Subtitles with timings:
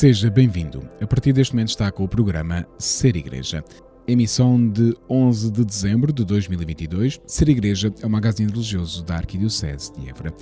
[0.00, 0.82] Seja bem-vindo.
[0.98, 3.62] A partir deste momento está com o programa Ser Igreja.
[4.08, 7.20] Emissão de 11 de dezembro de 2022.
[7.26, 10.32] Ser Igreja é um magazine religioso da Arquidiocese de Évora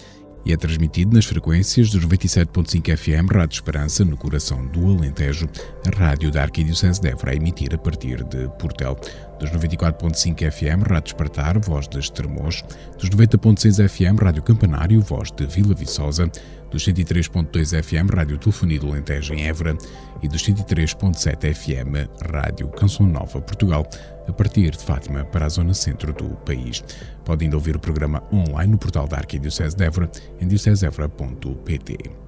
[0.47, 5.49] e é transmitido nas frequências dos 97.5 FM Rádio Esperança, no coração do Alentejo,
[5.85, 8.97] a rádio da Arquidiocese de Évora a emitir a partir de Portel,
[9.39, 12.65] dos 94.5 FM Rádio Espartar, voz de Estremoz,
[12.99, 16.31] dos 90.6 FM Rádio Campanário, voz de Vila Viçosa,
[16.71, 19.77] dos 103.2 FM Rádio Telefonia do Alentejo em Évora
[20.23, 23.89] e dos 103.7 FM Rádio Canção Nova Portugal,
[24.27, 26.85] a partir de Fátima para a zona centro do país.
[27.25, 32.28] Pode ainda ouvir o programa online no portal da Arquidiocese de Évora em diocesevora.pt.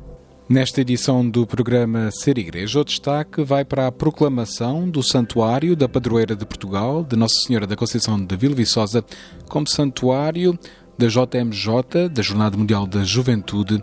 [0.51, 5.89] Nesta edição do programa Ser Igreja, o destaque vai para a proclamação do Santuário da
[5.89, 9.05] Padroeira de Portugal, de Nossa Senhora da Conceição de Vila Viçosa,
[9.49, 10.59] como Santuário
[10.99, 13.81] da JMJ, da Jornada Mundial da Juventude,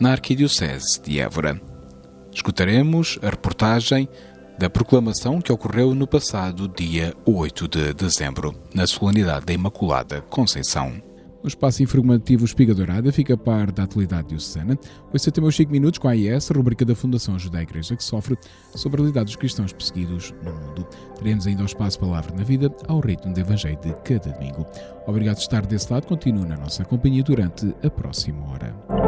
[0.00, 1.62] na Arquidiocese de Évora.
[2.32, 4.08] Escutaremos a reportagem
[4.58, 11.13] da proclamação que ocorreu no passado dia 8 de dezembro, na solenidade da Imaculada Conceição.
[11.44, 14.78] O espaço informativo Espiga Dourada fica a par da atualidade diocesana.
[15.12, 18.38] Hoje temos os 5 minutos com a AIS, rubrica da Fundação à Igreja que sofre
[18.74, 20.88] sobre a realidade dos cristãos perseguidos no mundo.
[21.18, 24.64] Teremos ainda o espaço Palavra na Vida ao ritmo do Evangelho de cada domingo.
[25.06, 26.06] Obrigado por estar desse lado.
[26.06, 29.03] Continue na nossa companhia durante a próxima hora.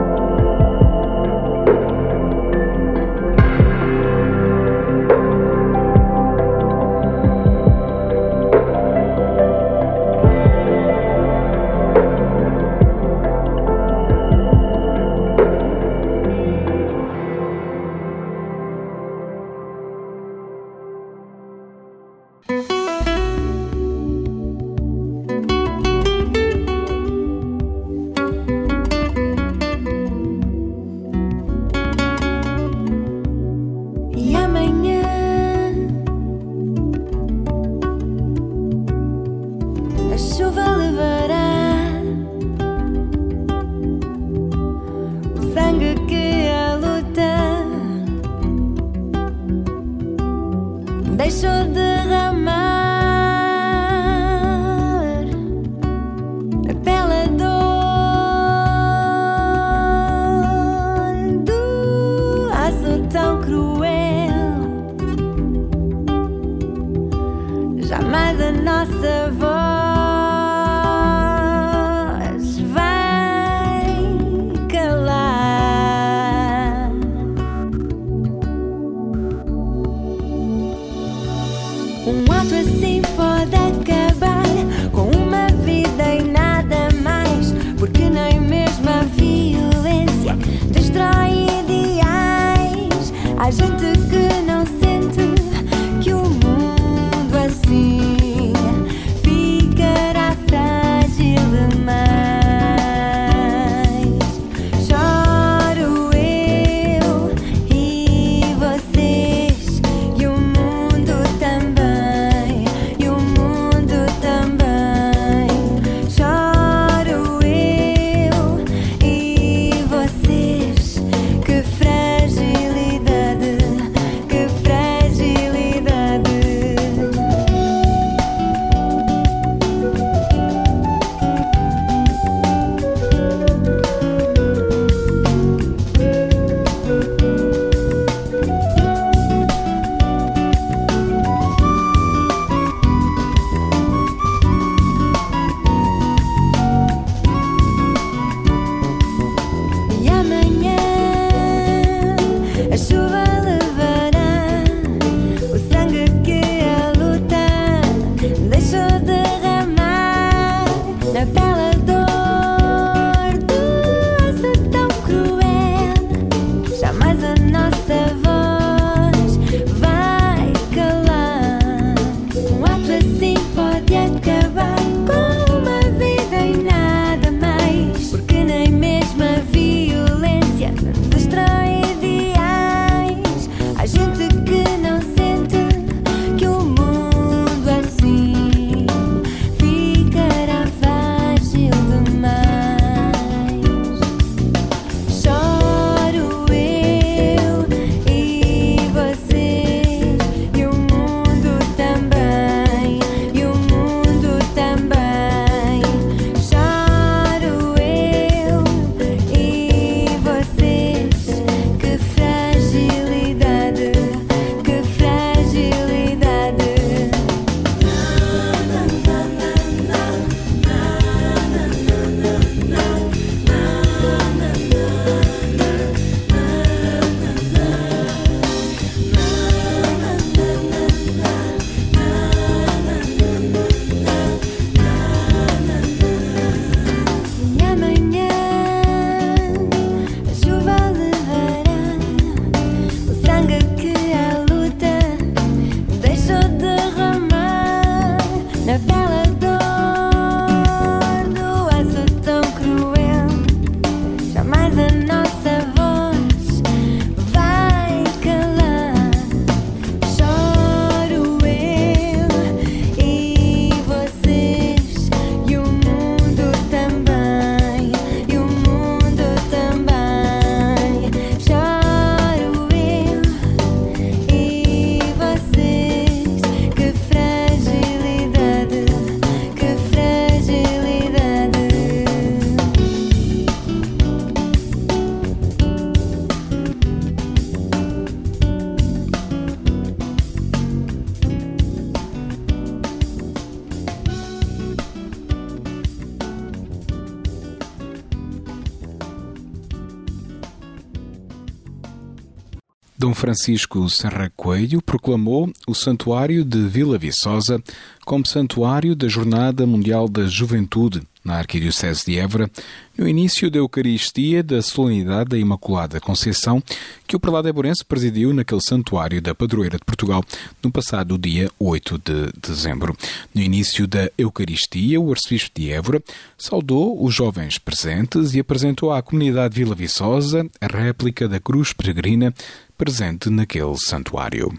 [303.27, 307.61] Francisco Serra Coelho proclamou o Santuário de Vila Viçosa
[308.05, 312.49] como Santuário da Jornada Mundial da Juventude na Arquidiocese de Évora,
[312.97, 316.63] no início da Eucaristia da Solenidade da Imaculada Conceição,
[317.05, 320.23] que o prelado Eburense presidiu naquele santuário da Padroeira de Portugal
[320.63, 322.97] no passado dia 8 de dezembro.
[323.35, 326.01] No início da Eucaristia, o arcebispo de Évora
[326.39, 332.33] saudou os jovens presentes e apresentou à comunidade Vila Viçosa a réplica da cruz peregrina
[332.77, 334.53] presente naquele santuário.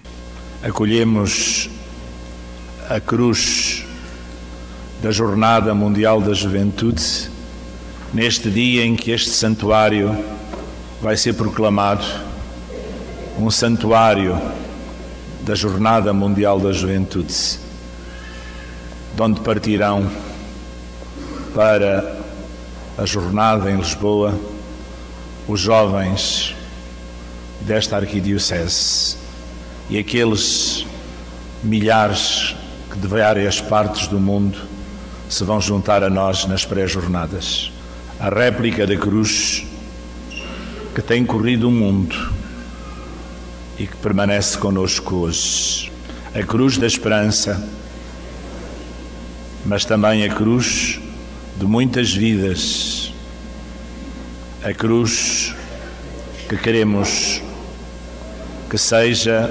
[0.63, 1.69] Acolhemos
[2.89, 3.85] a cruz
[5.03, 7.29] da Jornada Mundial da Juventude,
[8.11, 10.17] neste dia em que este santuário
[10.99, 12.03] vai ser proclamado
[13.37, 14.41] um santuário
[15.43, 17.59] da Jornada Mundial da Juventude,
[19.15, 20.09] de onde partirão
[21.53, 22.17] para
[22.97, 24.33] a jornada em Lisboa
[25.47, 26.56] os jovens
[27.67, 29.17] desta arquidiocese
[29.89, 30.85] e aqueles
[31.61, 32.55] milhares
[32.89, 34.57] que de várias partes do mundo
[35.29, 37.71] se vão juntar a nós nas pré-jornadas.
[38.19, 39.65] A réplica da cruz
[40.95, 42.33] que tem corrido o mundo
[43.77, 45.91] e que permanece conosco hoje.
[46.33, 47.69] A cruz da esperança,
[49.65, 51.01] mas também a cruz
[51.57, 53.13] de muitas vidas.
[54.63, 55.53] A cruz
[56.47, 57.41] que queremos
[58.69, 59.49] que seja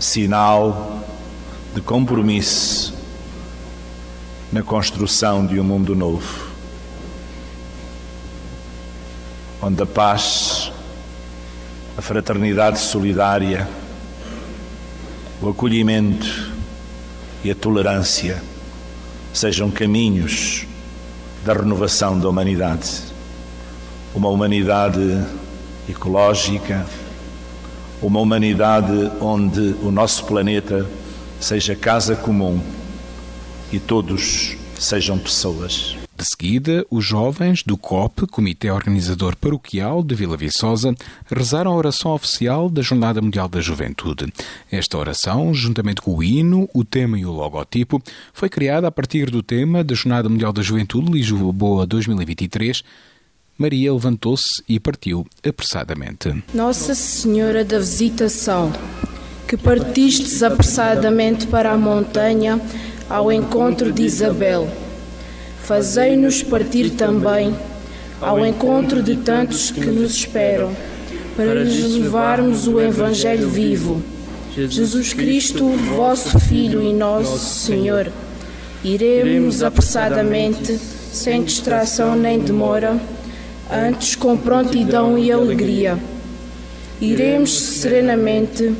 [0.00, 1.00] sinal
[1.74, 2.92] de compromisso
[4.52, 6.50] na construção de um mundo novo,
[9.62, 10.72] onde a paz,
[11.96, 13.68] a fraternidade solidária,
[15.40, 16.52] o acolhimento
[17.44, 18.42] e a tolerância
[19.32, 20.66] sejam caminhos
[21.44, 23.02] da renovação da humanidade.
[24.14, 25.24] Uma humanidade
[25.88, 26.86] ecológica,
[28.02, 30.86] uma humanidade onde o nosso planeta
[31.40, 32.60] seja casa comum
[33.72, 35.96] e todos sejam pessoas.
[36.16, 40.94] De seguida, os jovens do COP, Comitê Organizador Paroquial de Vila Viçosa,
[41.26, 44.32] rezaram a oração oficial da Jornada Mundial da Juventude.
[44.72, 48.02] Esta oração, juntamente com o hino, o tema e o logotipo,
[48.32, 52.82] foi criada a partir do tema da Jornada Mundial da Juventude Lisboa 2023.
[53.58, 56.44] Maria levantou-se e partiu apressadamente.
[56.52, 58.70] Nossa Senhora da Visitação,
[59.48, 62.60] que partistes apressadamente para a montanha
[63.08, 64.68] ao encontro de Isabel.
[65.62, 67.56] Fazei-nos partir também
[68.20, 70.76] ao encontro de tantos que nos esperam,
[71.34, 74.02] para lhes levarmos o Evangelho vivo.
[74.54, 78.12] Jesus Cristo, vosso Filho e nosso Senhor,
[78.84, 80.78] iremos apressadamente,
[81.12, 82.98] sem distração nem demora,
[83.70, 85.98] antes com prontidão e alegria.
[87.00, 88.74] Iremos serenamente,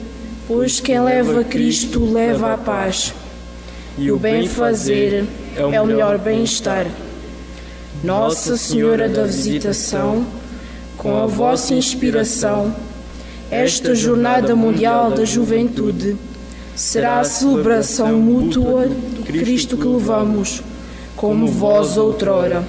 [0.47, 3.12] pois quem leva Cristo leva a paz
[3.99, 5.25] e o bem-fazer
[5.57, 6.87] é o melhor bem-estar.
[8.05, 10.26] Nossa Senhora da Visitação,
[10.97, 12.75] com a vossa inspiração,
[13.50, 16.16] esta Jornada Mundial da Juventude
[16.75, 20.62] será a celebração mútua do Cristo que levamos,
[21.16, 22.62] como vós outrora.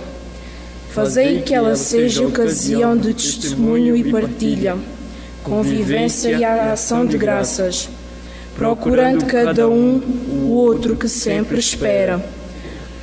[0.97, 4.75] Fazei que ela seja ocasião de testemunho e partilha,
[5.43, 7.87] convivência e ação de graças
[8.57, 10.01] procurando cada um
[10.31, 12.19] o outro que sempre espera.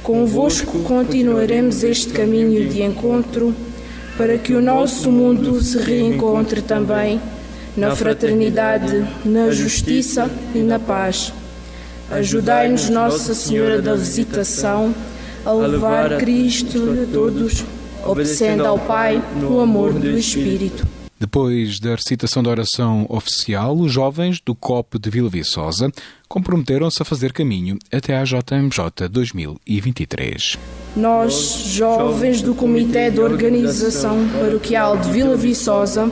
[0.02, 3.54] Convosco continuaremos este caminho de encontro
[4.18, 7.20] para que o nosso mundo se reencontre também
[7.76, 11.32] na fraternidade, na justiça e na paz.
[12.10, 14.92] Ajudai-nos, Nossa Senhora da Visitação,
[15.44, 17.64] a levar Cristo a todos,
[18.06, 20.86] obedecendo ao Pai no amor do Espírito.
[21.18, 25.90] Depois da recitação da oração oficial, os jovens do COP de Vila Viçosa
[26.28, 30.58] comprometeram-se a fazer caminho até à JMJ 2023.
[30.96, 31.32] Nós,
[31.68, 36.10] jovens do Comitê de Organização Paroquial de Vila Viçosa,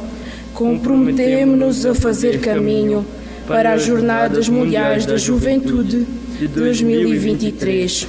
[0.54, 3.04] comprometemos-nos a fazer caminho
[3.46, 6.06] para as Jornadas Mundiais da Juventude
[6.38, 8.08] de 2023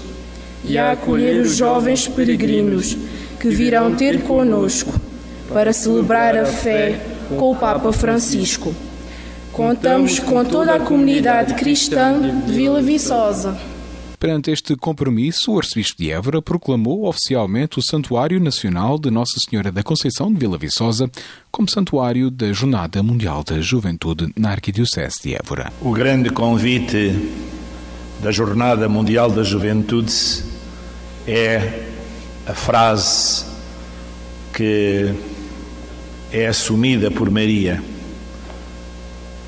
[0.65, 2.95] e a acolher os jovens peregrinos
[3.43, 4.97] que virão ter conosco
[5.49, 6.97] para celebrar a fé
[7.27, 8.73] com o Papa Francisco.
[9.51, 13.59] Contamos com toda a comunidade cristã de Vila Viçosa.
[14.17, 19.73] Perante este compromisso, o arcebispo de Évora proclamou oficialmente o Santuário Nacional de Nossa Senhora
[19.73, 21.11] da Conceição de Vila Viçosa
[21.51, 25.69] como Santuário da Jornada Mundial da Juventude na Arquidiocese de Évora.
[25.81, 27.13] O grande convite
[28.21, 30.13] da Jornada Mundial da Juventude
[31.27, 31.91] é
[32.45, 33.45] a frase
[34.53, 35.13] que
[36.31, 37.81] é assumida por Maria.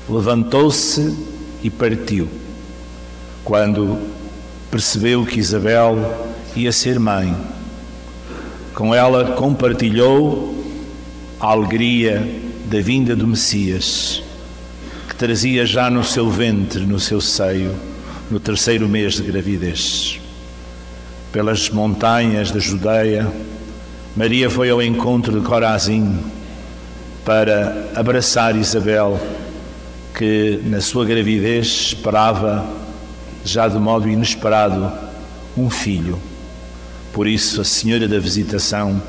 [0.08, 1.14] Levantou-se
[1.62, 2.28] e partiu.
[3.44, 3.98] Quando
[4.70, 5.96] percebeu que Isabel
[6.54, 7.36] ia ser mãe,
[8.74, 10.54] com ela compartilhou
[11.38, 12.26] a alegria
[12.66, 14.22] da vinda do Messias,
[15.08, 17.74] que trazia já no seu ventre, no seu seio,
[18.30, 20.20] no terceiro mês de gravidez.
[21.36, 23.30] Pelas montanhas da Judeia,
[24.16, 26.18] Maria foi ao encontro de Corazim
[27.26, 29.20] para abraçar Isabel,
[30.16, 32.66] que na sua gravidez esperava,
[33.44, 34.90] já de modo inesperado,
[35.58, 36.18] um filho.
[37.12, 39.02] Por isso, a Senhora da Visitação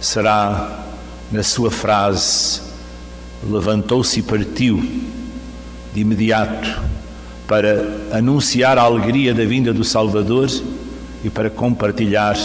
[0.00, 0.84] será,
[1.32, 2.60] na sua frase,
[3.42, 4.88] levantou-se e partiu
[5.92, 6.80] de imediato
[7.48, 10.48] para anunciar a alegria da vinda do Salvador
[11.24, 12.36] e para compartilhar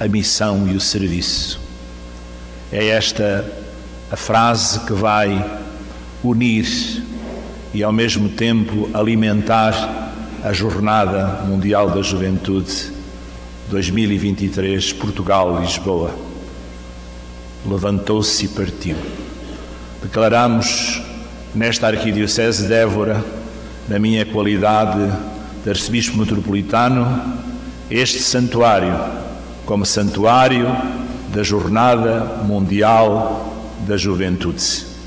[0.00, 1.60] a missão e o serviço.
[2.72, 3.44] É esta
[4.10, 5.44] a frase que vai
[6.22, 7.02] unir
[7.72, 12.92] e ao mesmo tempo alimentar a Jornada Mundial da Juventude
[13.70, 16.14] 2023 Portugal-Lisboa.
[17.66, 18.96] Levantou-se e partiu.
[20.02, 21.02] Declaramos
[21.54, 23.24] nesta Arquidiocese de Évora,
[23.88, 25.12] na minha qualidade
[25.64, 27.47] de Arcebispo Metropolitano,
[27.90, 28.94] este santuário
[29.64, 30.66] como santuário
[31.34, 33.42] da Jornada Mundial
[33.86, 34.97] da Juventude.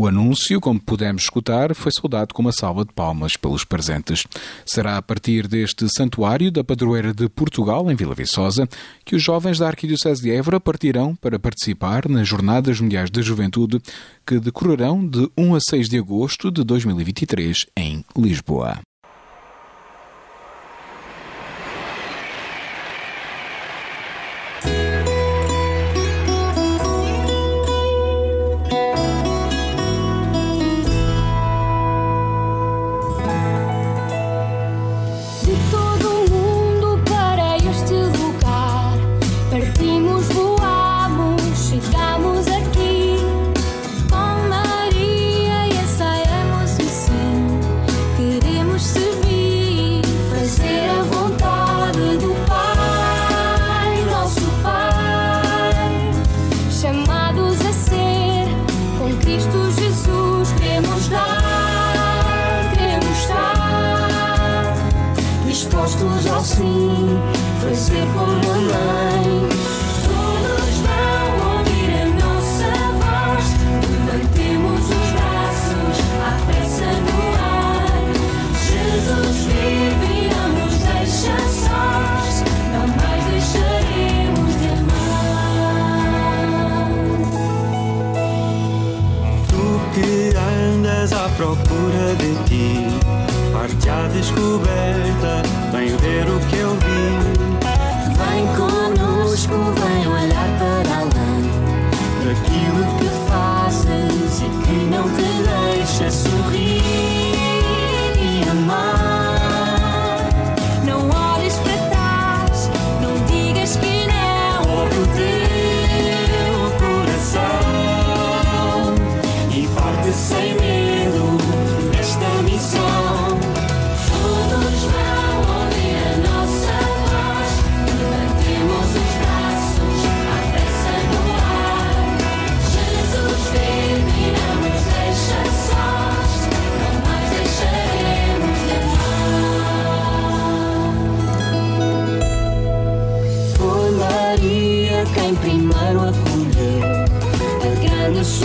[0.00, 4.24] O anúncio, como pudemos escutar, foi saudado com uma salva de palmas pelos presentes.
[4.64, 8.66] Será a partir deste santuário da padroeira de Portugal, em Vila Viçosa,
[9.04, 13.78] que os jovens da Arquidiocese de Évora partirão para participar nas Jornadas Mundiais da Juventude,
[14.26, 18.80] que decorrerão de 1 a 6 de agosto de 2023 em Lisboa.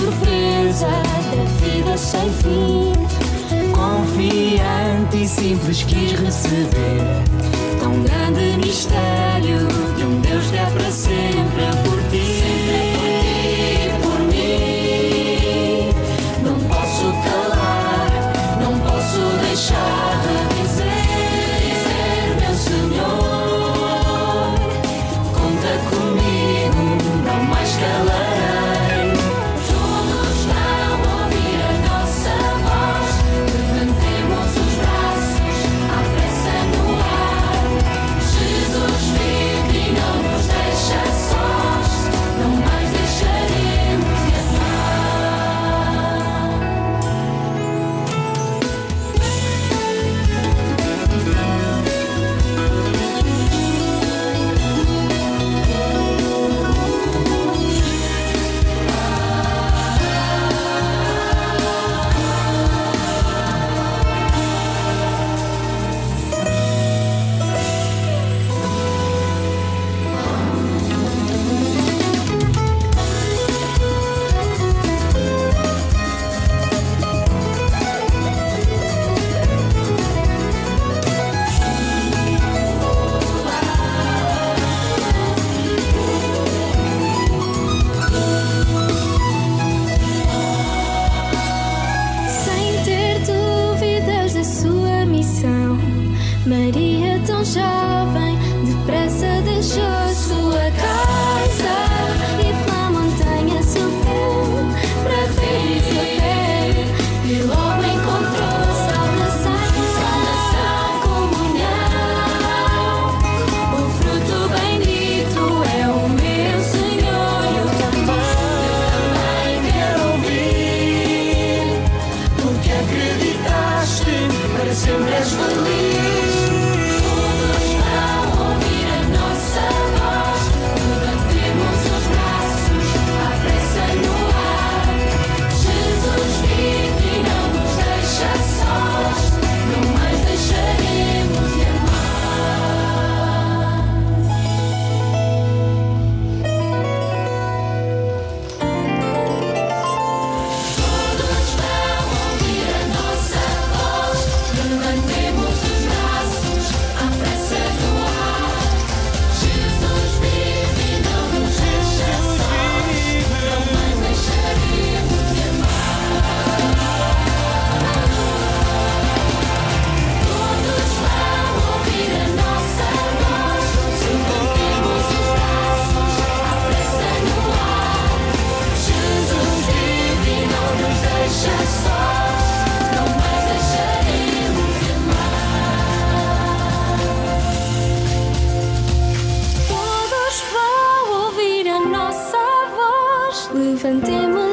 [0.05, 2.93] surpresa da vida sem fim.
[3.73, 7.23] Confiante e simples quis receber
[7.79, 11.94] tão grande mistério de um Deus que é para sempre.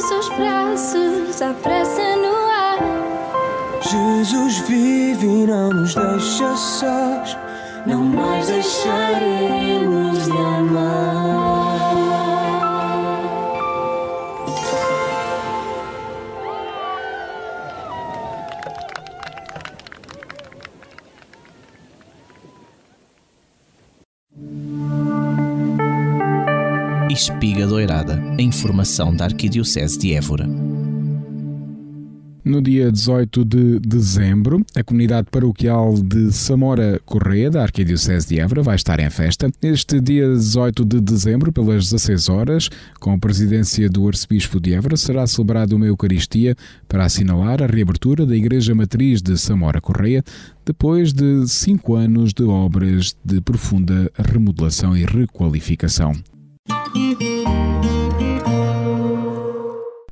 [0.03, 2.79] Nossos braços, a pressa no ar.
[3.81, 7.37] Jesus vive e não nos deixa sós,
[7.87, 11.22] não mais deixaremos de amar.
[27.13, 30.49] Espiga Doirada, a informação da Arquidiocese de Évora.
[32.43, 38.63] No dia 18 de dezembro, a comunidade paroquial de Samora Correia, da Arquidiocese de Évora,
[38.63, 39.53] vai estar em festa.
[39.61, 44.97] Este dia 18 de dezembro, pelas 16 horas, com a presidência do Arcebispo de Évora,
[44.97, 46.57] será celebrada uma Eucaristia
[46.89, 50.25] para assinalar a reabertura da Igreja Matriz de Samora Correia,
[50.65, 56.15] depois de cinco anos de obras de profunda remodelação e requalificação.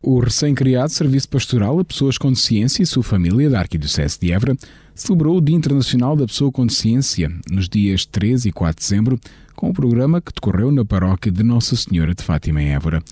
[0.03, 4.57] O recém-criado Serviço Pastoral a Pessoas com Deficiência e sua família da Arquidiocese de Évora
[4.95, 9.21] celebrou o Dia Internacional da Pessoa com Deficiência nos dias 3 e 4 de dezembro
[9.55, 13.03] com o programa que decorreu na paróquia de Nossa Senhora de Fátima em Évora.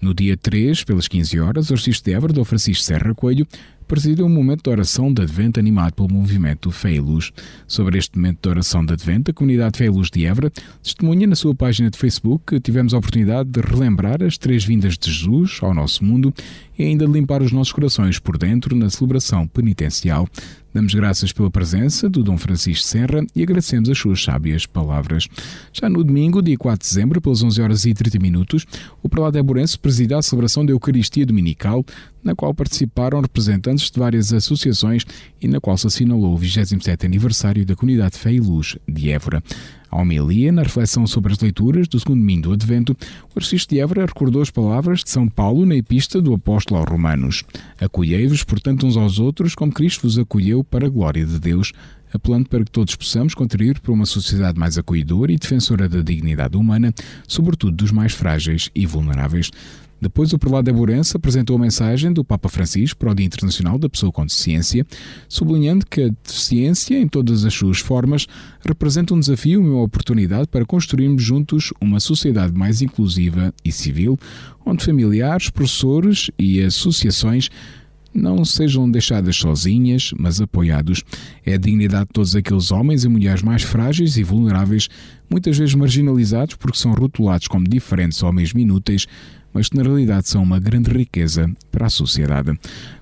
[0.00, 3.46] No dia 3, pelas 15 horas, o arcebispo de Évora, Dom Francisco Serra Coelho,
[3.86, 7.32] presidiu um momento de oração de Advento animado pelo movimento Fé e Luz.
[7.66, 10.50] Sobre este momento de oração de Advento, a comunidade Fé e Luz de Évora
[10.82, 14.98] testemunha na sua página de Facebook que tivemos a oportunidade de relembrar as três vindas
[14.98, 16.34] de Jesus ao nosso mundo
[16.78, 20.28] e ainda de limpar os nossos corações por dentro na celebração penitencial.
[20.76, 25.26] Damos graças pela presença do Dom Francisco Serra e agradecemos as suas sábias palavras.
[25.72, 28.66] Já no domingo, dia 4 de dezembro, pelas 11 horas e 30 minutos,
[29.02, 31.82] o prelado Eburense presida a celebração da Eucaristia Dominical,
[32.26, 35.06] na qual participaram representantes de várias associações
[35.40, 39.42] e na qual se assinalou o 27 aniversário da Comunidade Fé e Luz de Évora.
[39.88, 42.96] A homilia, na reflexão sobre as leituras do segundo domingo do Advento,
[43.34, 46.90] o arcebispo de Évora recordou as palavras de São Paulo na epístola do apóstolo aos
[46.90, 47.44] Romanos.
[47.80, 51.72] Acolhei-vos, portanto, uns aos outros, como Cristo vos acolheu para a glória de Deus,
[52.12, 56.56] apelando para que todos possamos contribuir para uma sociedade mais acolhedora e defensora da dignidade
[56.56, 56.92] humana,
[57.28, 59.50] sobretudo dos mais frágeis e vulneráveis.
[60.00, 63.88] Depois, o prelado Eburense apresentou a mensagem do Papa Francisco para o Dia Internacional da
[63.88, 64.86] Pessoa com Deficiência,
[65.28, 68.26] sublinhando que a deficiência, em todas as suas formas,
[68.64, 74.18] representa um desafio e uma oportunidade para construirmos juntos uma sociedade mais inclusiva e civil,
[74.64, 77.48] onde familiares, professores e associações
[78.16, 81.02] não sejam deixadas sozinhas, mas apoiados.
[81.44, 84.88] É a dignidade de todos aqueles homens e mulheres mais frágeis e vulneráveis,
[85.30, 89.06] muitas vezes marginalizados porque são rotulados como diferentes ou inúteis,
[89.52, 92.52] mas que na realidade são uma grande riqueza para a sociedade.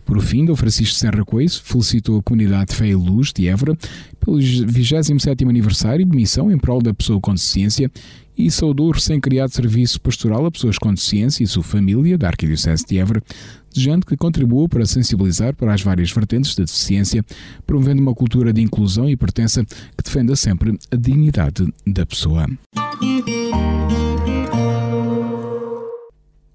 [0.04, 3.76] Por fim, Dom Francisco Serra Coiso felicitou a comunidade Fé e Luz de Évora
[4.20, 7.90] pelo 27º aniversário de missão em prol da pessoa com deficiência
[8.36, 12.84] e saudou o recém-criado Serviço Pastoral a Pessoas com Deficiência e sua família da Arquidiocese
[12.86, 13.22] de Évora,
[13.72, 17.24] desejando que contribua para sensibilizar para as várias vertentes da deficiência,
[17.66, 22.46] promovendo uma cultura de inclusão e pertença que defenda sempre a dignidade da pessoa.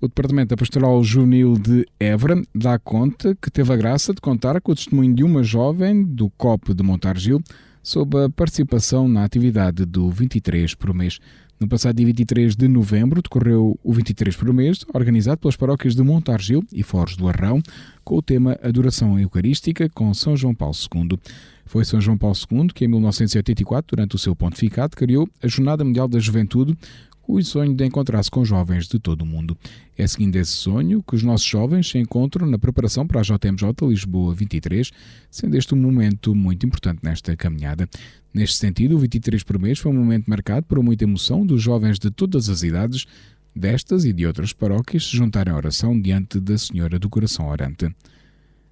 [0.02, 4.62] O Departamento da Pastoral Juvenil de Évora dá conta que teve a graça de contar
[4.62, 7.42] com o testemunho de uma jovem do COP de Montargil
[7.84, 11.20] sobre a participação na atividade do 23 por mês.
[11.60, 16.02] No passado dia 23 de novembro decorreu o 23 por mês, organizado pelas paróquias de
[16.02, 17.62] Montargil e Foros do Arrão,
[18.02, 21.20] com o tema Adoração Eucarística com São João Paulo II.
[21.66, 25.84] Foi São João Paulo II que, em 1984, durante o seu pontificado, criou a Jornada
[25.84, 26.78] Mundial da Juventude,
[27.32, 29.56] o sonho de encontrar-se com jovens de todo o mundo.
[29.96, 33.88] É seguindo esse sonho que os nossos jovens se encontram na preparação para a JMJ
[33.88, 34.92] Lisboa 23,
[35.30, 37.88] sendo este um momento muito importante nesta caminhada.
[38.34, 42.00] Neste sentido, o 23 por mês foi um momento marcado por muita emoção dos jovens
[42.00, 43.06] de todas as idades,
[43.56, 47.94] destas e de outras paróquias, se juntarem à oração diante da Senhora do Coração Orante.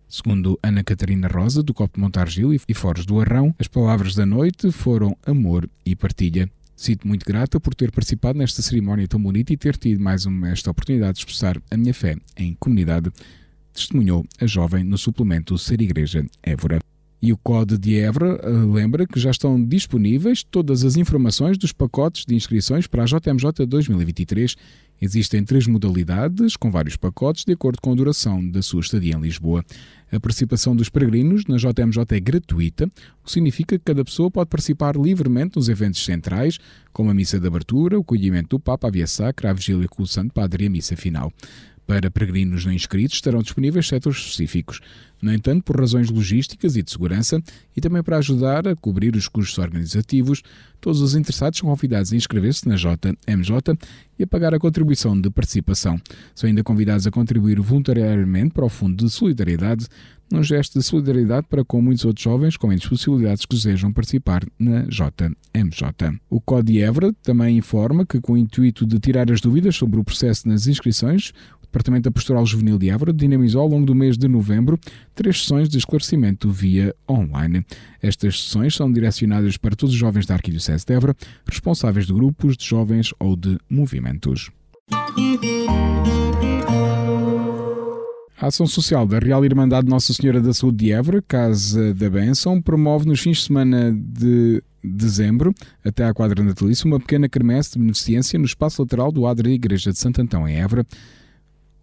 [0.10, 4.26] Segundo Ana Catarina Rosa, do Copo de Montargil e Foros do Arrão, as palavras da
[4.26, 6.50] noite foram amor e partilha.
[6.78, 10.50] Sinto muito grata por ter participado nesta cerimónia tão bonita e ter tido mais uma,
[10.50, 13.12] esta oportunidade de expressar a minha fé em comunidade,
[13.74, 16.80] testemunhou a jovem no suplemento Ser Igreja Évora.
[17.22, 21.72] E o Código de Évora eh, lembra que já estão disponíveis todas as informações dos
[21.74, 24.56] pacotes de inscrições para a JMJ 2023.
[25.02, 29.22] Existem três modalidades, com vários pacotes, de acordo com a duração da sua estadia em
[29.22, 29.64] Lisboa.
[30.12, 34.50] A participação dos peregrinos na JMJ é gratuita, o que significa que cada pessoa pode
[34.50, 36.60] participar livremente nos eventos centrais,
[36.94, 40.04] como a missa de abertura, o acolhimento do Papa, a Via Sacra, a vigília com
[40.04, 41.32] o Santo Padre e a missa final.
[41.88, 44.82] Para peregrinos não inscritos estarão disponíveis setores específicos.
[45.22, 47.42] No entanto, por razões logísticas e de segurança,
[47.76, 50.44] e também para ajudar a cobrir os custos organizativos,
[50.82, 53.78] todos os interessados são convidados a inscrever-se na JMJ
[54.20, 56.00] e a pagar a contribuição de participação.
[56.36, 59.88] São ainda convidados a contribuir voluntariamente para o Fundo de Solidariedade,
[60.32, 64.44] num gesto de solidariedade para com muitos outros jovens com menos possibilidades que desejam participar
[64.60, 66.20] na JMJ.
[66.30, 66.42] O
[66.80, 70.68] Évora também informa que, com o intuito de tirar as dúvidas sobre o processo nas
[70.68, 71.32] inscrições,
[71.68, 74.80] Departamento Pastoral Juvenil de Évora dinamizou ao longo do mês de novembro
[75.14, 77.66] três sessões de esclarecimento via online.
[78.02, 82.58] Estas sessões são direcionadas para todos os jovens da Arquidiocese de Évora, responsáveis de grupos
[82.58, 84.50] de jovens ou de movimentos.
[88.40, 92.62] A Ação Social da Real Irmandade Nossa Senhora da Saúde de Évora, Casa da Bênção,
[92.62, 95.54] promove nos fins de semana de dezembro,
[95.84, 99.92] até à quadra natalícia, uma pequena quermesse de beneficência no espaço lateral do Adre Igreja
[99.92, 100.86] de Santo Antão, em Évora,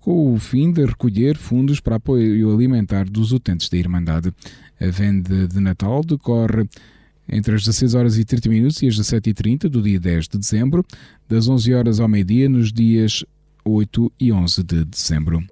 [0.04, 4.30] com o fim de recolher fundos para apoio alimentar dos utentes da Irmandade.
[4.78, 6.68] A venda de Natal decorre
[7.26, 10.28] entre as 16 horas e 30 minutos e as 17 e 30 do dia 10
[10.28, 10.84] de dezembro,
[11.26, 13.24] das 11 horas ao meio-dia nos dias
[13.64, 15.42] 8 e 11 de dezembro.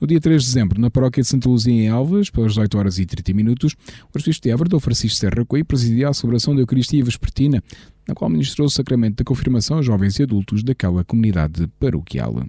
[0.00, 2.98] No dia 3 de dezembro, na paróquia de Santa Luzia em Alves, pelas 18 horas
[2.98, 7.04] e 30 minutos, o arcebispo de Évora, Francisco Serra Coelho, presidia a celebração da Eucaristia
[7.04, 7.62] Vespertina,
[8.06, 12.44] na qual ministrou o sacramento da confirmação a jovens e adultos daquela comunidade paroquial.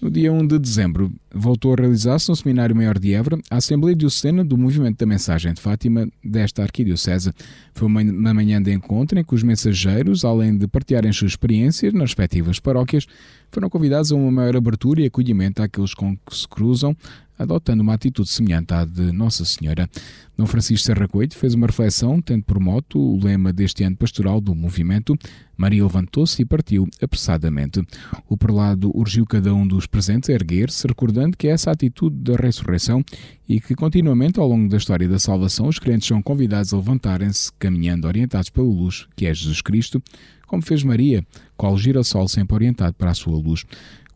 [0.00, 3.96] No dia 1 de dezembro, voltou a realizar-se no Seminário Maior de Évora a Assembleia
[3.96, 7.32] Diocesana do Movimento da Mensagem de Fátima desta Arquidiocese.
[7.74, 12.10] Foi uma manhã de encontro em que os mensageiros, além de partilharem suas experiências nas
[12.10, 13.08] respectivas paróquias,
[13.50, 16.96] foram convidados a uma maior abertura e acolhimento àqueles com que se cruzam,
[17.38, 19.88] adotando uma atitude semelhante à de Nossa Senhora.
[20.36, 24.40] Dom Francisco Serra Coelho fez uma reflexão, tendo por moto o lema deste ano pastoral
[24.40, 25.16] do movimento.
[25.56, 27.82] Maria levantou-se e partiu apressadamente.
[28.28, 32.36] O prelado urgiu cada um dos presentes a erguer-se, recordando que é essa atitude da
[32.36, 33.04] ressurreição
[33.48, 37.52] e que continuamente ao longo da história da salvação os crentes são convidados a levantarem-se,
[37.58, 40.00] caminhando orientados pela luz, que é Jesus Cristo,
[40.46, 43.64] como fez Maria, qual girassol sempre orientado para a sua luz.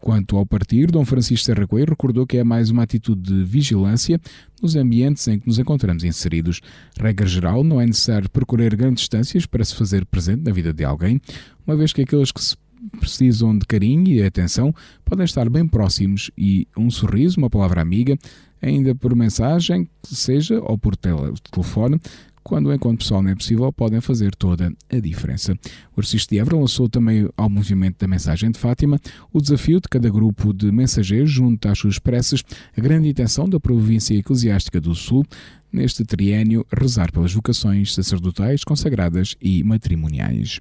[0.03, 4.21] Quanto ao partir, Dom Francisco Serra Coelho recordou que é mais uma atitude de vigilância
[4.61, 6.61] nos ambientes em que nos encontramos inseridos.
[6.99, 10.83] Regra geral, não é necessário percorrer grandes distâncias para se fazer presente na vida de
[10.83, 11.21] alguém,
[11.65, 12.57] uma vez que aqueles que se
[12.99, 18.19] precisam de carinho e atenção podem estar bem próximos e um sorriso, uma palavra amiga,
[18.61, 22.01] ainda por mensagem, seja ou por telefone,
[22.43, 25.57] quando o encontro pessoal não é possível, podem fazer toda a diferença.
[25.97, 28.99] O Arcisto de Évora lançou também ao movimento da Mensagem de Fátima
[29.33, 32.43] o desafio de cada grupo de mensageiros, junto às suas preces,
[32.77, 35.25] a grande intenção da província eclesiástica do Sul,
[35.73, 40.61] neste triênio, rezar pelas vocações sacerdotais, consagradas e matrimoniais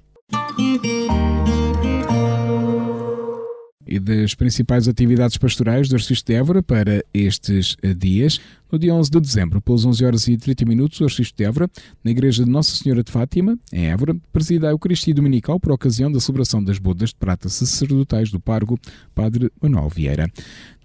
[3.92, 8.40] e das principais atividades pastorais do Arcisto de Évora para estes dias.
[8.72, 11.70] No dia 11 de dezembro, pelas 11 horas e 30 minutos, o Arcisto de Évora,
[12.02, 16.10] na Igreja de Nossa Senhora de Fátima, em Évora, presida a Eucaristia Dominical por ocasião
[16.10, 18.80] da celebração das bodas de prata sacerdotais do Pargo,
[19.14, 20.26] Padre Manuel Vieira.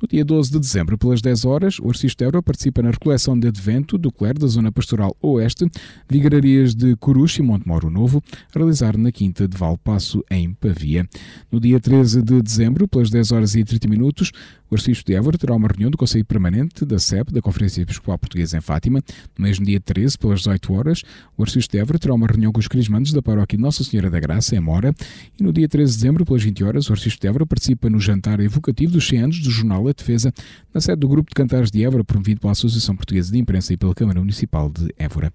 [0.01, 3.47] No dia 12 de dezembro, pelas 10 horas, o Arcisto Évora participa na recoleção de
[3.47, 5.65] advento do clero da Zona Pastoral Oeste,
[6.07, 8.21] Vigararias de Coruche e Montemoro Novo,
[8.53, 11.07] a realizar na Quinta de Valpasso, em Pavia.
[11.51, 14.31] No dia 13 de dezembro, pelas 10 horas e 30 minutos,
[14.69, 18.17] o Arcebispo de Évora terá uma reunião do Conselho Permanente da CEP, da Conferência Episcopal
[18.17, 19.01] Portuguesa em Fátima.
[19.37, 21.03] No mesmo dia 13, pelas 18 horas,
[21.37, 24.19] o Arcebispo de Évora terá uma reunião com os crismandos da paróquia Nossa Senhora da
[24.19, 24.93] Graça, em Mora.
[25.39, 27.99] E no dia 13 de dezembro, pelas 20 horas, o Arcebispo de Évora participa no
[27.99, 30.33] jantar evocativo dos 100 anos do jornal A Defesa,
[30.73, 33.77] na sede do Grupo de Cantares de Évora, promovido pela Associação Portuguesa de Imprensa e
[33.77, 35.31] pela Câmara Municipal de Évora.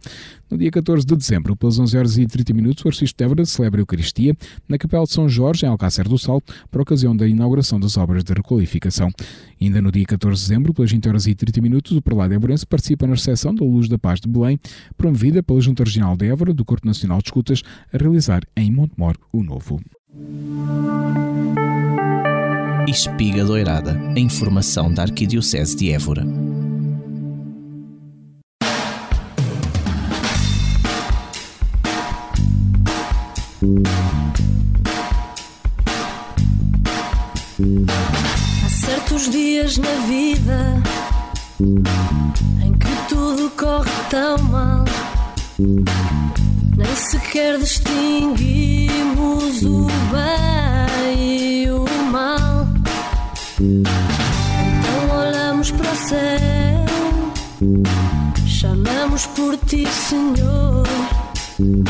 [0.51, 3.45] No dia 14 de dezembro, pelas 11 horas e 30 minutos, o Arcebispo de Évora
[3.45, 4.37] celebra a Eucaristia
[4.69, 8.23] na Capela de São Jorge, em Alcácer do Sal, por ocasião da inauguração das obras
[8.23, 9.11] de requalificação.
[9.61, 12.67] Ainda no dia 14 de dezembro, pelas 20 horas e 30 minutos, o Prelado Évorense
[12.67, 14.59] participa na recepção da Luz da Paz de Belém,
[14.97, 19.17] promovida pela Junta Regional de Évora do Corpo Nacional de Escutas, a realizar em Montemor
[19.33, 19.81] o Novo.
[22.89, 26.27] Espiga Doirada, a informação da Arquidiocese de Évora.
[38.69, 40.83] certos dias na vida
[41.63, 44.85] em que tudo corre tão mal,
[45.59, 52.67] nem sequer distinguimos o bem e o mal.
[53.61, 56.85] Então olhamos para o céu,
[58.45, 60.85] chamamos por ti, Senhor,
[61.61, 61.85] e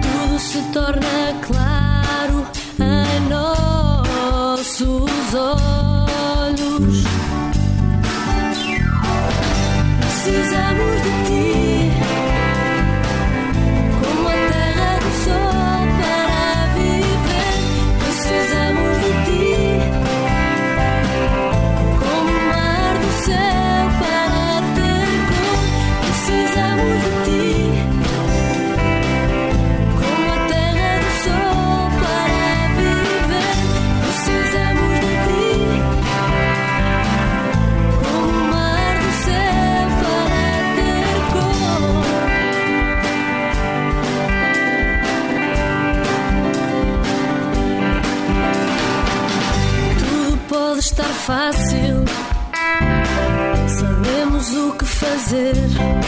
[0.00, 1.09] tudo se torna
[55.30, 55.99] que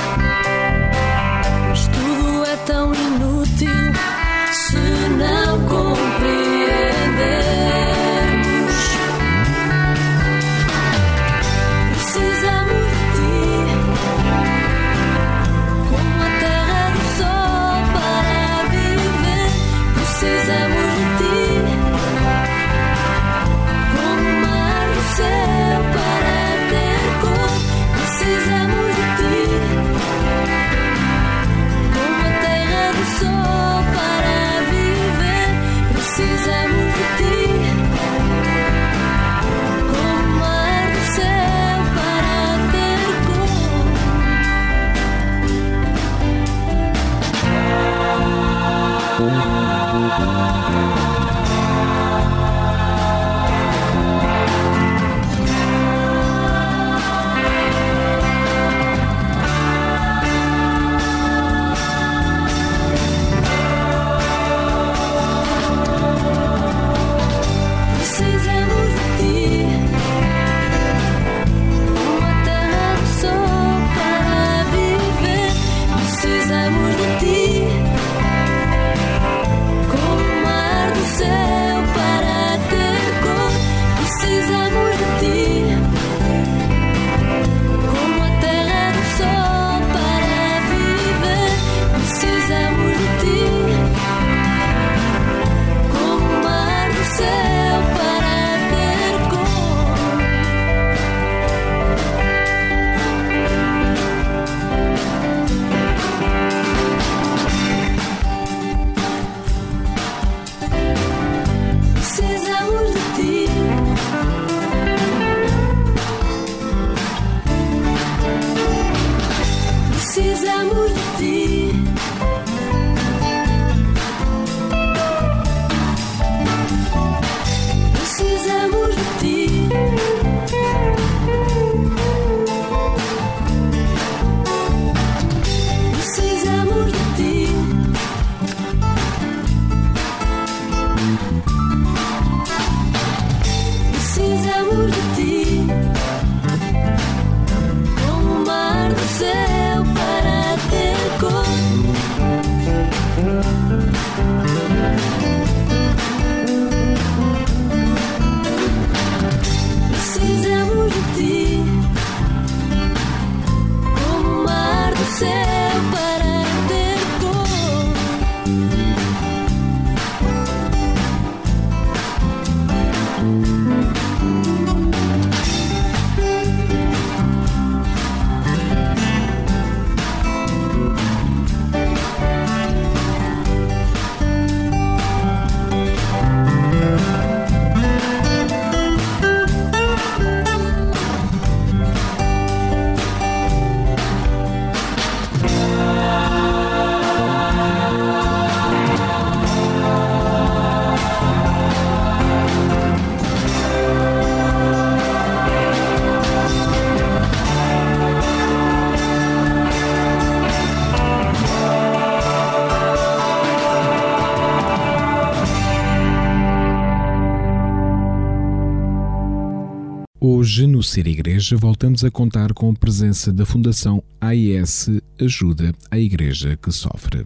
[220.92, 226.70] Ser Igreja, voltamos a contar com a presença da Fundação AIS Ajuda a Igreja que
[226.70, 227.24] Sofre.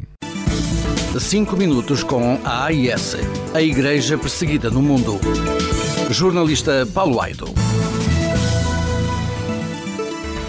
[1.19, 3.17] Cinco minutos com a AIS,
[3.53, 5.19] a Igreja Perseguida no Mundo.
[6.13, 7.53] Jornalista Paulo Aido.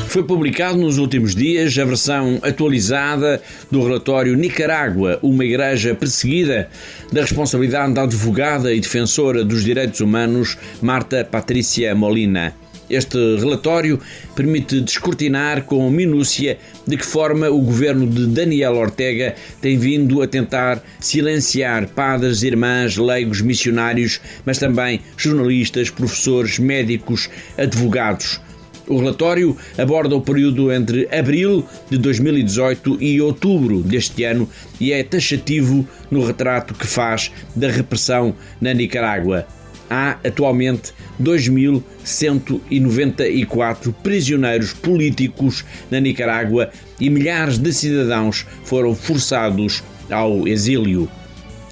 [0.09, 6.69] Foi publicado nos últimos dias a versão atualizada do relatório Nicarágua, uma igreja perseguida,
[7.11, 12.53] da responsabilidade da advogada e defensora dos direitos humanos Marta Patrícia Molina.
[12.89, 13.99] Este relatório
[14.35, 20.27] permite descortinar com minúcia de que forma o governo de Daniel Ortega tem vindo a
[20.27, 28.39] tentar silenciar padres, irmãs, leigos, missionários, mas também jornalistas, professores, médicos, advogados.
[28.87, 35.03] O relatório aborda o período entre abril de 2018 e outubro deste ano e é
[35.03, 39.45] taxativo no retrato que faz da repressão na Nicarágua
[39.89, 46.69] há atualmente 2.194 prisioneiros políticos na Nicarágua
[46.99, 51.09] e milhares de cidadãos foram forçados ao exílio.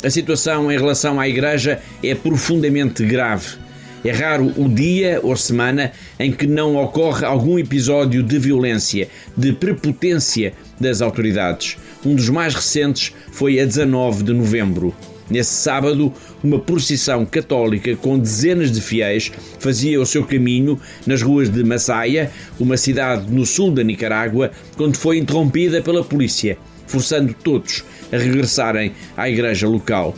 [0.03, 3.57] A situação em relação à Igreja é profundamente grave.
[4.03, 9.51] É raro o dia ou semana em que não ocorre algum episódio de violência, de
[9.51, 11.77] prepotência das autoridades.
[12.05, 14.93] Um dos mais recentes foi a 19 de novembro.
[15.29, 16.13] Nesse sábado,
[16.43, 22.31] uma procissão católica com dezenas de fiéis fazia o seu caminho nas ruas de Massaia,
[22.59, 28.91] uma cidade no sul da Nicarágua, quando foi interrompida pela polícia, forçando todos a regressarem
[29.17, 30.13] à igreja local.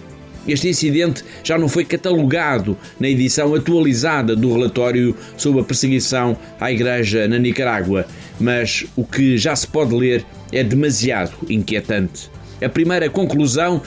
[0.47, 6.71] Este incidente já não foi catalogado na edição atualizada do relatório sobre a perseguição à
[6.71, 8.07] Igreja na Nicarágua,
[8.39, 12.29] mas o que já se pode ler é demasiado inquietante.
[12.63, 13.81] A primeira conclusão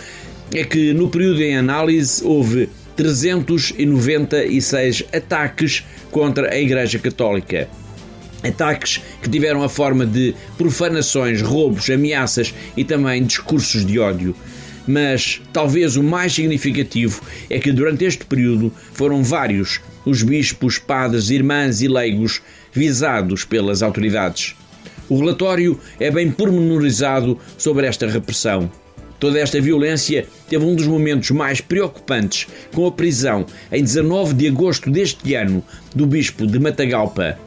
[0.52, 7.68] é que no período em análise houve 396 ataques contra a Igreja Católica.
[8.42, 14.34] Ataques que tiveram a forma de profanações, roubos, ameaças e também discursos de ódio.
[14.86, 21.30] Mas talvez o mais significativo é que durante este período foram vários os bispos, padres,
[21.30, 22.40] irmãs e leigos
[22.72, 24.54] visados pelas autoridades.
[25.08, 28.70] O relatório é bem pormenorizado sobre esta repressão.
[29.20, 34.48] Toda esta violência teve um dos momentos mais preocupantes com a prisão, em 19 de
[34.48, 35.62] agosto deste ano,
[35.94, 37.38] do bispo de Matagalpa.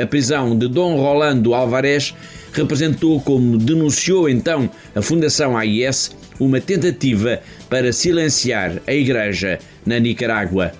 [0.00, 2.14] A prisão de Dom Rolando Alvarez
[2.52, 10.72] representou, como denunciou então a Fundação AIS, uma tentativa para silenciar a Igreja na Nicarágua.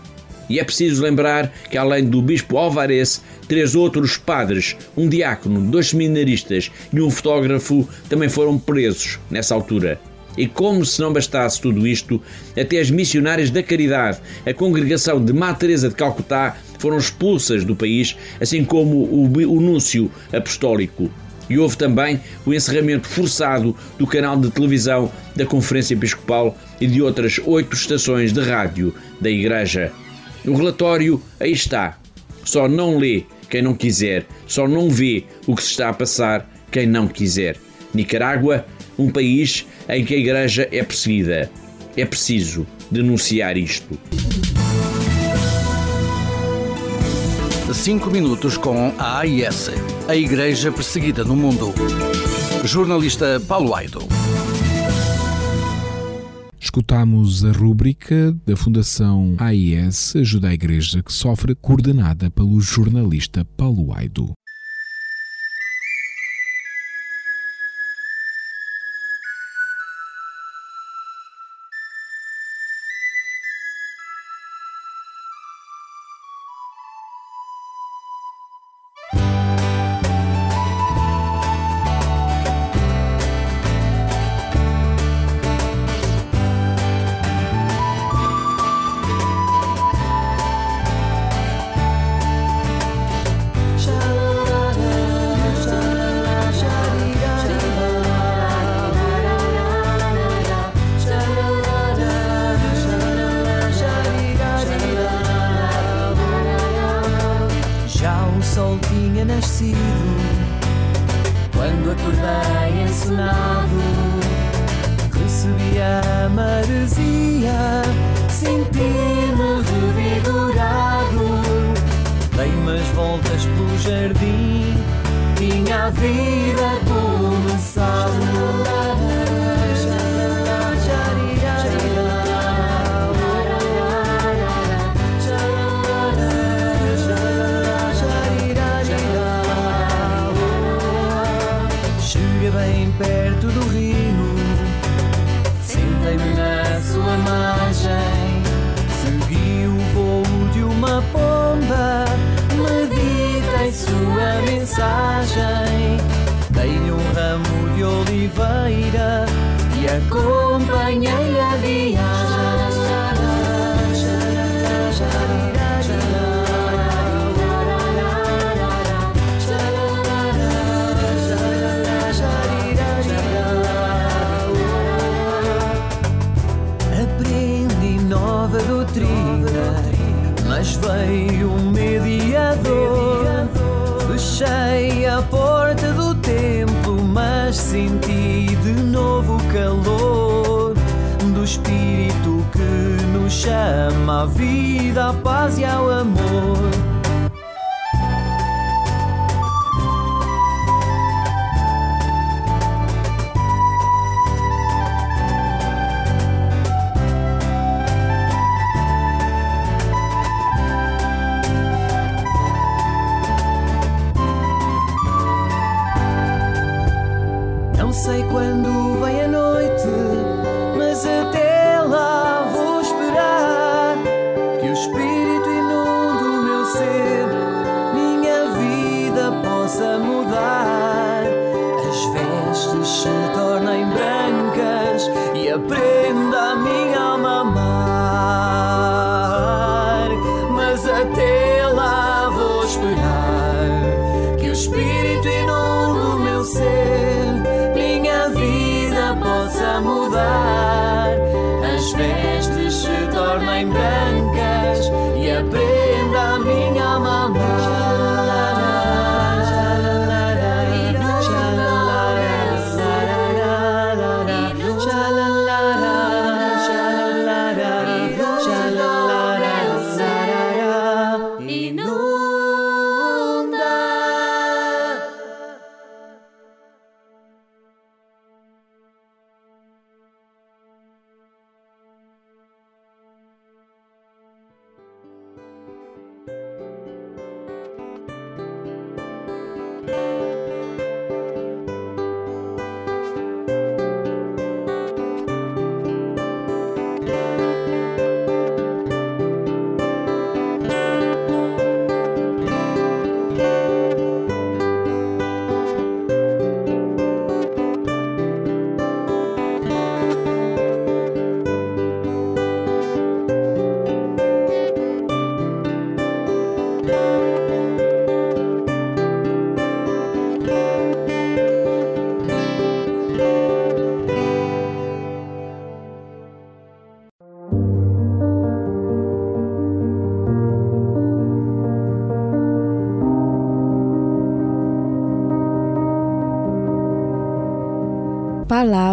[0.50, 5.88] E é preciso lembrar que, além do Bispo Alvarez, três outros padres, um diácono, dois
[5.88, 9.98] seminaristas e um fotógrafo também foram presos nessa altura.
[10.37, 12.20] E como se não bastasse tudo isto,
[12.59, 17.76] até as missionárias da caridade, a congregação de Má Teresa de Calcutá, foram expulsas do
[17.76, 21.11] país, assim como o, o núncio apostólico.
[21.49, 27.03] E houve também o encerramento forçado do canal de televisão da Conferência Episcopal e de
[27.03, 29.93] outras oito estações de rádio da Igreja.
[30.45, 31.99] O relatório aí está.
[32.45, 36.51] Só não lê quem não quiser, só não vê o que se está a passar
[36.70, 37.57] quem não quiser.
[37.95, 38.66] Nicarágua,
[38.99, 41.51] um país em que a Igreja é perseguida.
[41.97, 43.99] É preciso denunciar isto.
[47.72, 49.70] Cinco minutos com a AIS,
[50.07, 51.72] a Igreja Perseguida no Mundo.
[52.64, 54.07] Jornalista Paulo Aido.
[56.61, 63.93] Escutamos a rúbrica da Fundação AIS Ajuda a Igreja que sofre, coordenada pelo jornalista Paulo
[63.93, 64.32] Aido.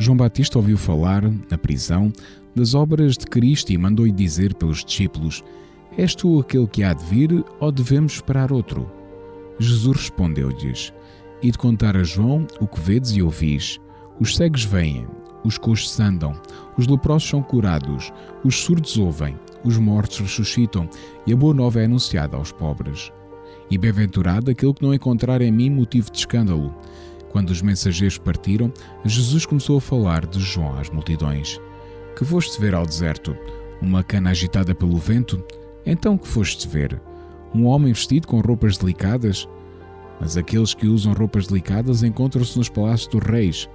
[0.00, 2.10] João Batista ouviu falar, na prisão,
[2.56, 5.44] das obras de Cristo e mandou-lhe dizer pelos discípulos:
[5.98, 8.90] És tu aquele que há de vir ou devemos esperar outro?
[9.58, 10.90] Jesus respondeu-lhes:
[11.42, 13.78] E de contar a João o que vedes e ouvis:
[14.18, 15.06] Os cegos vêm,
[15.44, 16.32] os coxos andam,
[16.78, 18.10] os leprosos são curados,
[18.42, 20.88] os surdos ouvem, os mortos ressuscitam
[21.26, 23.12] e a boa nova é anunciada aos pobres.
[23.70, 26.74] E bem-aventurado aquele que não encontrar em mim motivo de escândalo.
[27.30, 28.72] Quando os mensageiros partiram,
[29.04, 31.60] Jesus começou a falar de João às multidões.
[32.16, 33.36] Que foste ver ao deserto?
[33.80, 35.42] Uma cana agitada pelo vento?
[35.86, 37.00] Então que foste ver?
[37.54, 39.48] Um homem vestido com roupas delicadas?
[40.20, 43.68] Mas aqueles que usam roupas delicadas encontram-se nos palácios dos reis.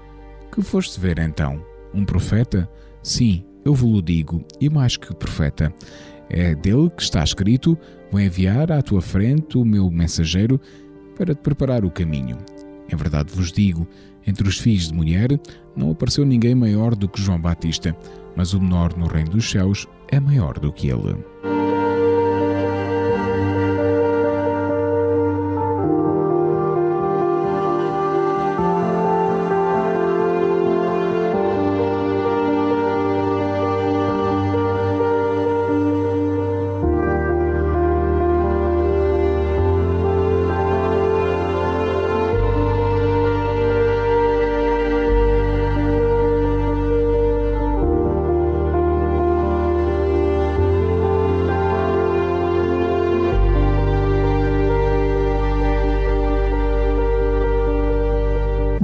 [0.52, 1.64] Que foste ver então?
[1.94, 2.70] Um profeta?
[3.02, 5.74] Sim, eu vos digo, e mais que profeta.
[6.30, 7.78] É dele que está escrito:
[8.12, 10.60] Vou enviar à tua frente o meu mensageiro
[11.18, 12.38] para te preparar o caminho.
[12.92, 13.88] Em verdade vos digo:
[14.26, 15.40] entre os filhos de mulher
[15.76, 17.96] não apareceu ninguém maior do que João Batista,
[18.36, 21.16] mas o menor no reino dos céus é maior do que ele.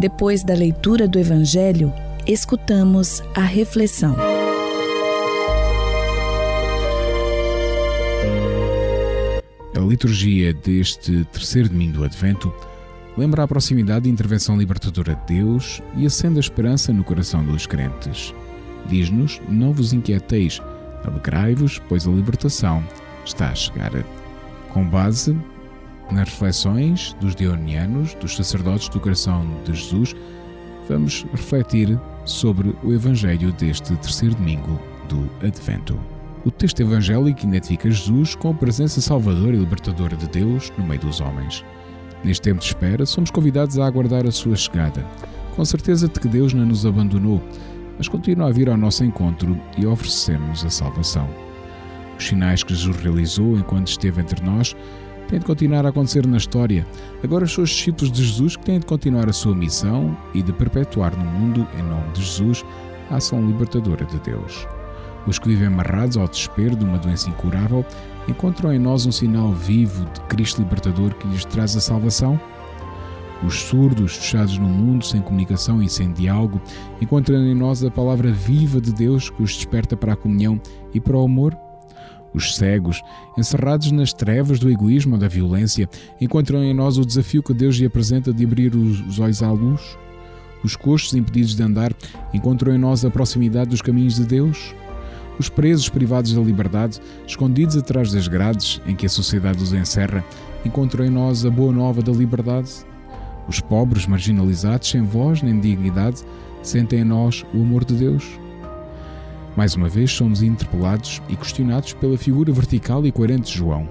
[0.01, 1.93] Depois da leitura do Evangelho,
[2.25, 4.15] escutamos a reflexão.
[9.75, 12.51] A liturgia deste terceiro domingo do Advento
[13.15, 17.67] lembra a proximidade e intervenção libertadora de Deus e acende a esperança no coração dos
[17.67, 18.33] crentes.
[18.87, 20.59] Diz-nos: Não vos inquieteis,
[21.03, 22.83] alegrai-vos, pois a libertação
[23.23, 23.91] está a chegar.
[24.73, 25.37] Com base
[26.11, 30.15] nas reflexões dos dionianos, dos sacerdotes do coração de Jesus,
[30.87, 35.99] vamos refletir sobre o Evangelho deste terceiro domingo do Advento.
[36.43, 40.99] O texto evangélico identifica Jesus com a presença salvadora e libertadora de Deus no meio
[40.99, 41.63] dos homens.
[42.23, 45.05] Neste tempo de espera, somos convidados a aguardar a sua chegada,
[45.55, 47.41] com certeza de que Deus não nos abandonou,
[47.97, 51.29] mas continua a vir ao nosso encontro e oferecer-nos a salvação.
[52.17, 54.75] Os sinais que Jesus realizou enquanto esteve entre nós
[55.31, 56.85] têm de continuar a acontecer na história.
[57.23, 60.51] Agora são os discípulos de Jesus que têm de continuar a sua missão e de
[60.51, 62.65] perpetuar no mundo, em nome de Jesus,
[63.09, 64.67] a ação libertadora de Deus.
[65.25, 67.85] Os que vivem amarrados ao desespero de uma doença incurável
[68.27, 72.39] encontram em nós um sinal vivo de Cristo libertador que lhes traz a salvação?
[73.41, 76.61] Os surdos, fechados no mundo, sem comunicação e sem diálogo,
[77.01, 80.59] encontram em nós a palavra viva de Deus que os desperta para a comunhão
[80.93, 81.57] e para o amor?
[82.33, 83.01] Os cegos,
[83.37, 87.75] encerrados nas trevas do egoísmo ou da violência, encontram em nós o desafio que Deus
[87.75, 89.97] lhe apresenta de abrir os olhos à luz?
[90.63, 91.93] Os coxos impedidos de andar
[92.33, 94.73] encontram em nós a proximidade dos caminhos de Deus?
[95.39, 100.23] Os presos privados da liberdade, escondidos atrás das grades em que a sociedade os encerra,
[100.63, 102.69] encontram em nós a boa nova da liberdade?
[103.47, 106.21] Os pobres, marginalizados, sem voz nem dignidade,
[106.61, 108.39] sentem em nós o amor de Deus?
[109.55, 113.87] Mais uma vez somos interpelados e questionados pela figura vertical e coerente de João.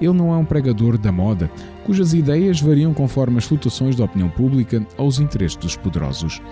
[0.00, 1.50] Ele não é um pregador da moda,
[1.84, 6.42] cujas ideias variam conforme as flutuações da opinião pública ou os interesses dos poderosos.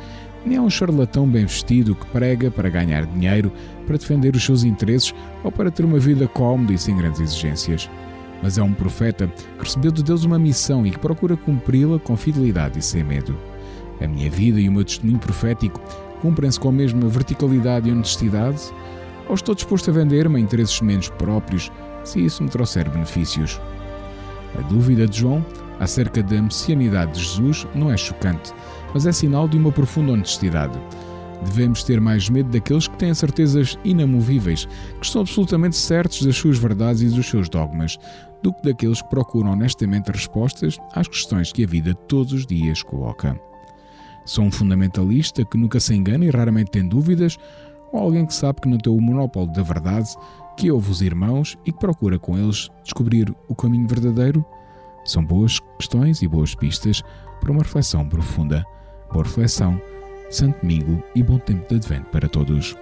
[0.46, 3.50] Nem é um charlatão bem vestido que prega para ganhar dinheiro,
[3.86, 7.90] para defender os seus interesses ou para ter uma vida cómoda e sem grandes exigências.
[8.42, 12.16] Mas é um profeta que recebeu de Deus uma missão e que procura cumpri-la com
[12.16, 13.36] fidelidade e sem medo.
[14.00, 15.80] A minha vida e o meu testemunho profético
[16.24, 18.62] cumprem-se com a mesma verticalidade e honestidade?
[19.28, 21.70] Ou estou disposto a vender-me a interesses menos próprios,
[22.02, 23.60] se isso me trouxer benefícios?
[24.58, 25.44] A dúvida de João
[25.78, 28.54] acerca da messianidade de Jesus não é chocante,
[28.94, 30.78] mas é sinal de uma profunda honestidade.
[31.44, 34.64] Devemos ter mais medo daqueles que têm certezas inamovíveis,
[34.98, 37.98] que estão absolutamente certos das suas verdades e dos seus dogmas,
[38.42, 42.82] do que daqueles que procuram honestamente respostas às questões que a vida todos os dias
[42.82, 43.38] coloca.
[44.24, 47.38] Sou um fundamentalista que nunca se engana e raramente tem dúvidas,
[47.92, 50.08] ou alguém que sabe que não tem o monopólio da verdade,
[50.56, 54.44] que ouve os irmãos e que procura com eles descobrir o caminho verdadeiro?
[55.04, 57.02] São boas questões e boas pistas
[57.40, 58.64] para uma reflexão profunda.
[59.12, 59.80] Boa reflexão,
[60.30, 62.74] Santo Domingo e bom tempo de advento para todos.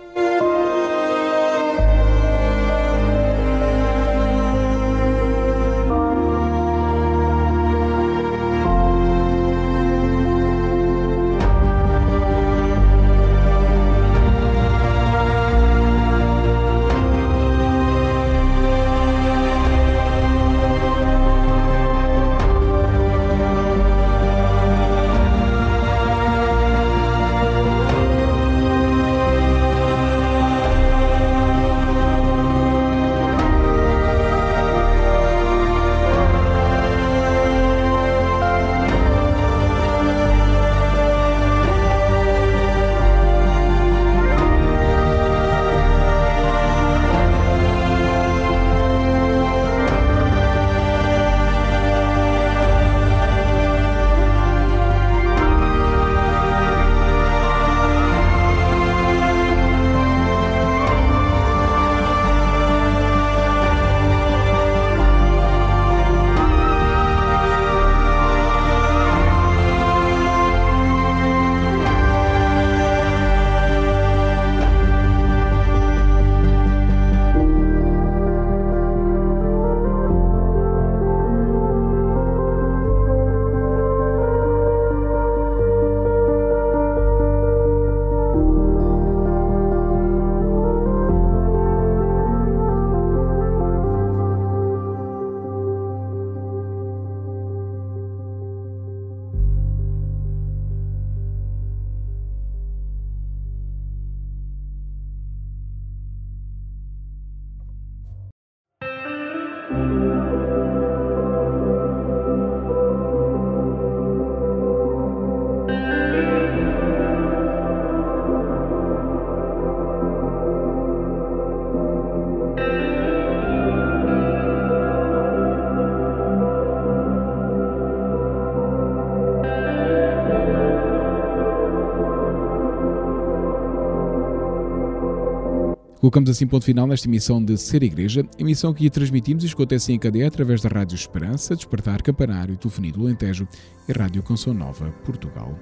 [136.02, 139.98] Colocamos assim ponto final nesta emissão de Ser Igreja, emissão que transmitimos e escuta-se em
[140.00, 143.46] cadeia através da Rádio Esperança, Despertar Campanário, Telefonia do Alentejo
[143.88, 145.56] e Rádio Canção Nova, Portugal.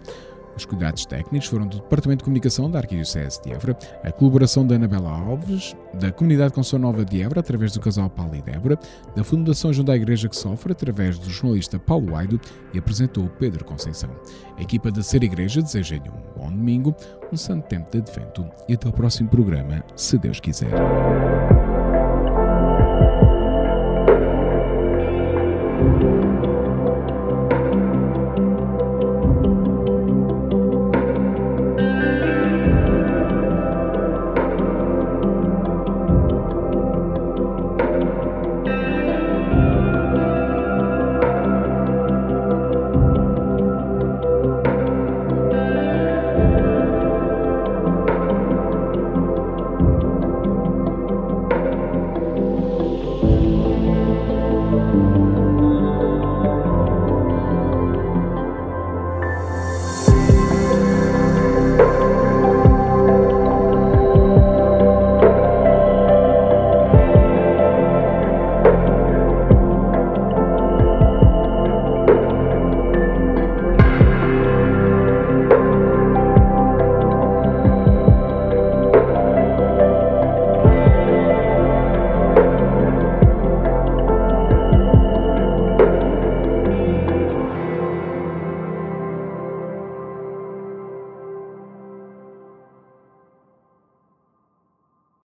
[0.56, 4.74] Os cuidados técnicos foram do Departamento de Comunicação da Arquidiocese de Évora, a colaboração da
[4.74, 8.78] Anabela Alves, da Comunidade Constitucional Nova de Évora, através do casal Paulo e Débora,
[9.14, 12.40] da Fundação Junto à Igreja que Sofre, através do jornalista Paulo Aido,
[12.72, 14.10] e apresentou Pedro Conceição.
[14.56, 16.94] A equipa da Ser Igreja deseja-lhe um bom domingo,
[17.32, 20.70] um santo tempo de advento e até o próximo programa, se Deus quiser.